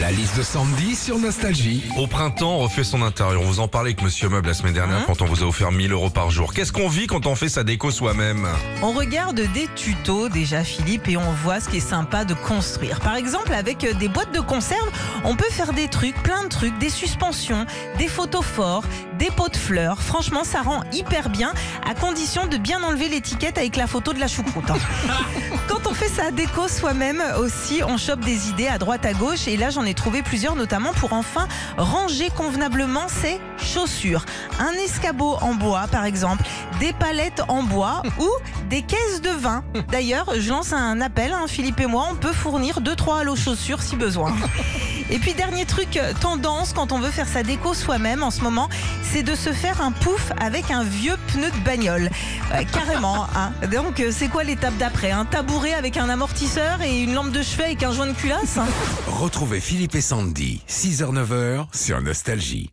La 0.00 0.10
liste 0.12 0.36
de 0.36 0.42
Sandy 0.42 0.94
sur 0.94 1.18
Nostalgie. 1.18 1.82
Au 1.96 2.06
printemps, 2.06 2.56
on 2.56 2.58
refait 2.58 2.84
son 2.84 3.00
intérieur. 3.02 3.40
On 3.40 3.46
vous 3.46 3.60
en 3.60 3.68
parlait 3.68 3.90
avec 3.90 4.02
Monsieur 4.02 4.28
Meuble 4.28 4.46
la 4.48 4.52
semaine 4.54 4.74
dernière 4.74 4.98
Hein 4.98 5.04
quand 5.06 5.22
on 5.22 5.24
vous 5.24 5.42
a 5.42 5.46
offert 5.46 5.72
1000 5.72 5.90
euros 5.92 6.10
par 6.10 6.30
jour. 6.30 6.52
Qu'est-ce 6.52 6.70
qu'on 6.70 6.88
vit 6.88 7.06
quand 7.06 7.24
on 7.24 7.34
fait 7.34 7.48
sa 7.48 7.64
déco 7.64 7.90
soi-même? 7.90 8.46
On 8.82 8.92
regarde 8.92 9.40
des 9.54 9.68
tutos 9.74 10.28
déjà 10.28 10.64
Philippe 10.64 11.08
et 11.08 11.16
on 11.16 11.32
voit 11.42 11.60
ce 11.60 11.70
qui 11.70 11.78
est 11.78 11.80
sympa 11.88 12.26
de 12.26 12.34
construire. 12.34 13.00
Par 13.00 13.16
exemple 13.16 13.54
avec 13.54 13.84
euh, 13.84 13.94
des 13.94 14.08
boîtes 14.08 14.34
de 14.34 14.40
conserve, 14.40 14.90
on 15.24 15.34
peut 15.34 15.50
faire 15.50 15.72
des 15.72 15.88
trucs, 15.88 16.20
plein 16.22 16.44
de 16.44 16.48
trucs, 16.48 16.76
des 16.78 16.90
suspensions, 16.90 17.64
des 17.96 18.08
photos 18.08 18.44
forts, 18.44 18.84
des 19.18 19.30
pots 19.30 19.48
de 19.48 19.56
fleurs. 19.56 20.02
Franchement 20.02 20.44
ça 20.44 20.60
rend 20.60 20.82
hyper 20.92 21.30
bien 21.30 21.54
à 21.88 21.94
condition 21.94 22.46
de 22.46 22.58
bien 22.58 22.82
enlever 22.82 23.08
l'étiquette 23.08 23.56
avec 23.56 23.76
la 23.76 23.86
photo 23.86 24.12
de 24.12 24.20
la 24.20 24.28
choucroute. 24.28 24.70
hein. 24.70 24.76
Sa 26.16 26.30
déco 26.30 26.66
soi-même 26.66 27.22
aussi, 27.38 27.82
on 27.86 27.98
chope 27.98 28.20
des 28.20 28.48
idées 28.48 28.68
à 28.68 28.78
droite 28.78 29.04
à 29.04 29.12
gauche 29.12 29.46
et 29.48 29.58
là 29.58 29.68
j'en 29.68 29.84
ai 29.84 29.92
trouvé 29.92 30.22
plusieurs 30.22 30.56
notamment 30.56 30.92
pour 30.94 31.12
enfin 31.12 31.46
ranger 31.76 32.30
convenablement 32.34 33.06
ses 33.06 33.38
chaussures. 33.62 34.24
Un 34.58 34.72
escabeau 34.82 35.36
en 35.42 35.52
bois 35.54 35.86
par 35.92 36.06
exemple, 36.06 36.42
des 36.80 36.94
palettes 36.94 37.42
en 37.48 37.62
bois 37.62 38.02
ou 38.18 38.28
des 38.70 38.80
caisses 38.80 39.20
de 39.20 39.28
vin. 39.30 39.62
D'ailleurs, 39.92 40.32
je 40.38 40.48
lance 40.48 40.72
un 40.72 41.02
appel, 41.02 41.32
hein, 41.32 41.44
Philippe 41.48 41.80
et 41.80 41.86
moi, 41.86 42.08
on 42.10 42.14
peut 42.14 42.32
fournir 42.32 42.80
2-3 42.80 43.20
halo 43.20 43.36
chaussures 43.36 43.82
si 43.82 43.94
besoin. 43.96 44.34
Et 45.08 45.20
puis 45.20 45.34
dernier 45.34 45.66
truc 45.66 45.96
euh, 45.98 46.12
tendance 46.20 46.72
quand 46.72 46.90
on 46.90 46.98
veut 46.98 47.12
faire 47.12 47.28
sa 47.28 47.44
déco 47.44 47.74
soi-même 47.74 48.24
en 48.24 48.32
ce 48.32 48.40
moment, 48.40 48.68
c'est 49.04 49.22
de 49.22 49.36
se 49.36 49.52
faire 49.52 49.80
un 49.80 49.92
pouf 49.92 50.32
avec 50.40 50.72
un 50.72 50.82
vieux 50.82 51.16
pneu 51.32 51.48
de 51.48 51.64
bagnole. 51.64 52.10
Ouais, 52.52 52.64
carrément. 52.64 53.28
hein. 53.36 53.52
Donc 53.70 54.00
euh, 54.00 54.10
c'est 54.10 54.26
quoi 54.26 54.42
l'étape 54.42 54.76
d'après 54.78 55.12
Un 55.12 55.24
tabouret 55.24 55.74
avec 55.74 55.96
un 55.96 56.05
amortisseur 56.08 56.82
et 56.82 57.02
une 57.02 57.14
lampe 57.14 57.32
de 57.32 57.42
chevet 57.42 57.64
avec 57.64 57.82
un 57.82 57.92
joint 57.92 58.06
de 58.06 58.12
culasse 58.12 58.58
hein 58.58 58.66
Retrouvez 59.06 59.60
Philippe 59.60 59.94
et 59.94 60.00
Sandy, 60.00 60.62
6h-9h 60.68 61.66
sur 61.72 62.00
Nostalgie. 62.00 62.70